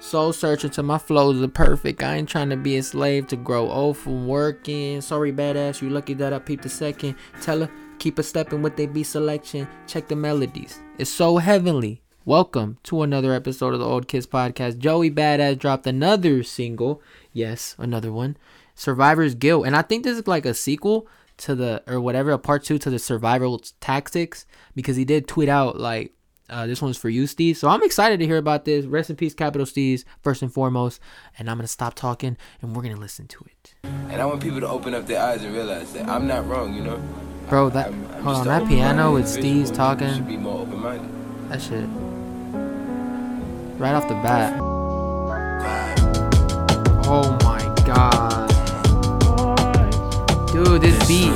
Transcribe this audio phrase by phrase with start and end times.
[0.00, 2.02] Soul searching to my flows are perfect.
[2.02, 5.00] I ain't trying to be a slave to grow old from working.
[5.00, 7.14] Sorry, badass, you lucky that I peeped a second.
[7.40, 9.66] Tell her, keep a stepping with they beat selection.
[9.86, 10.80] Check the melodies.
[10.98, 12.02] It's so heavenly.
[12.24, 14.78] Welcome to another episode of the Old Kids Podcast.
[14.78, 17.00] Joey Badass dropped another single.
[17.32, 18.36] Yes, another one.
[18.74, 19.66] Survivor's Guilt.
[19.66, 21.06] And I think this is like a sequel
[21.38, 25.48] to the, or whatever, a part two to the survival tactics because he did tweet
[25.48, 26.12] out like,
[26.50, 27.56] uh, this one's for you, Steve.
[27.56, 28.84] So I'm excited to hear about this.
[28.86, 31.00] Rest in peace, Capital Steez, first and foremost.
[31.38, 33.74] And I'm gonna stop talking and we're gonna listen to it.
[33.84, 36.74] And I want people to open up their eyes and realize that I'm not wrong,
[36.74, 37.00] you know.
[37.48, 39.64] Bro, that I'm- I'm hold just on, that piano with individual.
[39.64, 41.10] Steve's talking, should be more open-minded.
[41.50, 41.84] that shit.
[43.78, 44.58] Right off the bat.
[47.06, 48.50] Oh my god.
[50.52, 51.32] Dude, this beat.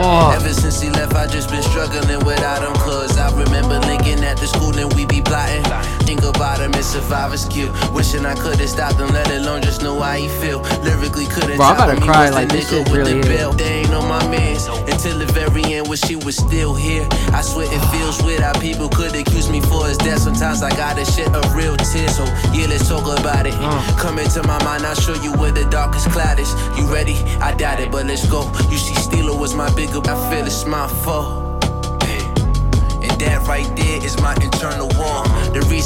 [0.00, 0.30] Oh.
[0.30, 2.72] Ever since he left, I just been struggling without him.
[2.74, 5.64] Cause I remember linking at the school and we be plotting.
[6.06, 7.70] Think about him, it's survivor's cute.
[7.92, 9.67] Wishing I could've stopped him, let alone just
[9.98, 10.60] know how he feel.
[10.82, 13.58] Lyrically couldn't Bro, I'm top about to cry, like, this shit really belt.
[13.58, 17.06] They ain't on my mans until the very end, wish he was still here.
[17.32, 20.20] I swear it feels weird how people could accuse me for his death.
[20.20, 22.08] Sometimes I gotta shed a real tear.
[22.08, 23.54] So yeah, let's talk about it.
[23.56, 23.96] Uh.
[23.98, 26.52] Come into my mind, I'll show you where the darkest cloud is.
[26.76, 27.14] You ready?
[27.40, 28.44] I doubt it, but let's go.
[28.70, 30.00] You see, Steeler was my bigger.
[30.04, 31.64] I feel it's my fault.
[32.04, 32.22] Hey.
[33.02, 34.87] And that right there is my internal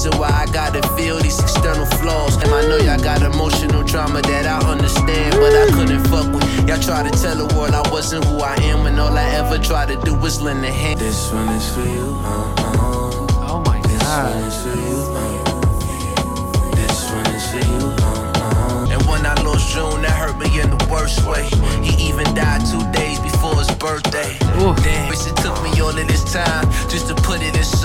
[0.02, 2.36] reason why I gotta feel these external flaws.
[2.36, 6.10] And I know y'all got emotional trauma that I understand, but I couldn't mm.
[6.10, 6.68] fuck with.
[6.68, 9.58] Y'all try to tell the world I wasn't who I am, when all I ever
[9.58, 10.98] tried to do was lend a hand.
[10.98, 12.16] This one is for you.
[12.24, 12.61] Uh-uh.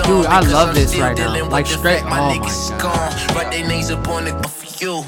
[0.07, 1.49] Dude, I love this right now.
[1.49, 2.79] Like, straight- my oh my God.
[2.79, 3.35] gone.
[3.35, 5.03] Write their names up on for you.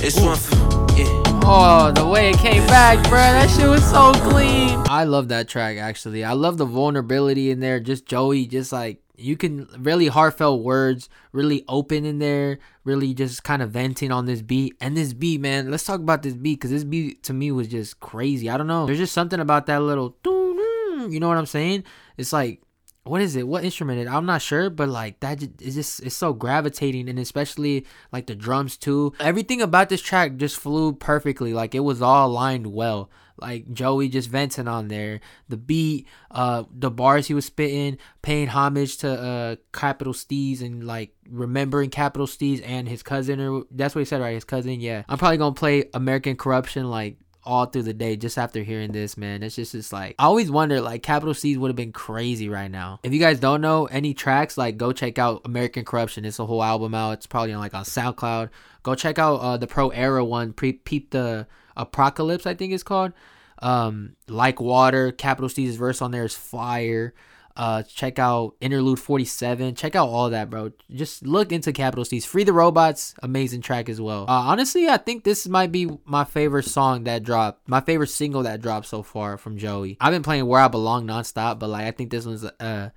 [0.00, 0.56] It's one for
[0.98, 1.06] yeah.
[1.44, 3.18] Oh, the way it came back, bro.
[3.18, 4.82] That shit was so clean.
[4.88, 6.24] I love that track actually.
[6.24, 7.78] I love the vulnerability in there.
[7.78, 13.44] Just Joey, just like you can really heartfelt words, really open in there, really just
[13.44, 14.74] kind of venting on this beat.
[14.80, 17.68] And this beat, man, let's talk about this beat because this beat to me was
[17.68, 18.50] just crazy.
[18.50, 18.86] I don't know.
[18.86, 21.84] There's just something about that little, you know what I'm saying?
[22.16, 22.60] It's like
[23.08, 23.46] what is it?
[23.46, 24.00] What instrument?
[24.00, 24.08] It?
[24.08, 28.34] I'm not sure, but like that is just it's so gravitating, and especially like the
[28.34, 29.12] drums too.
[29.20, 31.52] Everything about this track just flew perfectly.
[31.52, 33.10] Like it was all aligned well.
[33.40, 38.48] Like Joey just venting on there, the beat, uh, the bars he was spitting, paying
[38.48, 43.94] homage to uh Capital Steez and like remembering Capital Steez and his cousin, or that's
[43.94, 44.34] what he said, right?
[44.34, 45.04] His cousin, yeah.
[45.08, 49.16] I'm probably gonna play American Corruption like all through the day just after hearing this,
[49.16, 49.42] man.
[49.42, 52.70] It's just it's like I always wonder like Capital Steez would have been crazy right
[52.70, 53.00] now.
[53.02, 56.26] If you guys don't know any tracks, like go check out American Corruption.
[56.26, 57.12] It's a whole album out.
[57.12, 58.50] It's probably on like on SoundCloud.
[58.82, 60.52] Go check out uh the Pro Era one.
[60.52, 63.12] Pre peep the Apocalypse, I think it's called.
[63.60, 65.10] Um, like water.
[65.10, 67.14] Capital Steez verse on there is fire.
[67.58, 69.74] Uh, check out Interlude 47.
[69.74, 70.70] Check out all that, bro.
[70.92, 72.24] Just look into Capital Steez.
[72.24, 74.22] Free the Robots, amazing track as well.
[74.28, 77.68] Uh, honestly, I think this might be my favorite song that dropped.
[77.68, 79.96] My favorite single that dropped so far from Joey.
[80.00, 82.90] I've been playing Where I Belong nonstop, but like I think this one's uh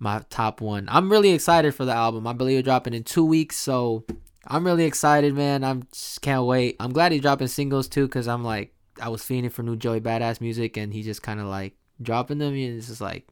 [0.00, 0.88] my top one.
[0.90, 2.26] I'm really excited for the album.
[2.26, 4.04] I believe it's dropping in two weeks, so
[4.46, 5.62] I'm really excited, man.
[5.62, 6.74] I'm just can't wait.
[6.80, 10.00] I'm glad he's dropping singles too, cause I'm like I was feeling for new Joey
[10.00, 12.54] Badass music, and he just kind of like dropping them.
[12.54, 13.28] And it's just like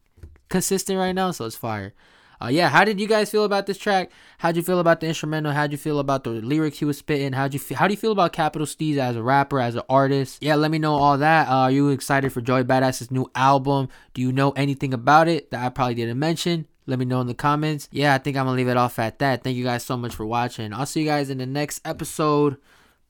[0.49, 1.95] consistent right now, so it's fire.
[2.43, 4.11] Uh, yeah, how did you guys feel about this track?
[4.39, 5.53] How'd you feel about the instrumental?
[5.53, 7.33] How'd you feel about the lyrics he was spitting?
[7.33, 9.83] How'd you feel, how do you feel about Capital Steez as a rapper, as an
[9.89, 10.43] artist?
[10.43, 11.49] Yeah, let me know all that.
[11.49, 13.89] Uh, are you excited for Joey Badass's new album?
[14.13, 16.67] Do you know anything about it that I probably didn't mention?
[16.87, 17.89] Let me know in the comments.
[17.91, 19.43] Yeah, I think I'm gonna leave it off at that.
[19.43, 20.73] Thank you guys so much for watching.
[20.73, 22.59] I'll see you guys in the next episode.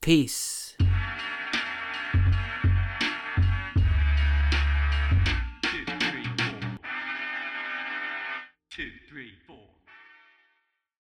[0.01, 0.66] Peace.